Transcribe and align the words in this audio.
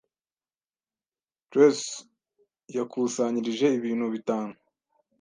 Trace 1.49 1.91
yakusanyirije 2.77 3.67
ibintu 3.77 4.05
bitanu 4.13 4.53